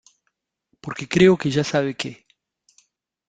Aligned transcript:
porque 0.81 1.07
creo 1.13 1.37
que 1.41 1.51
ya 1.55 1.63
sabe 1.63 1.91
que 2.01 2.11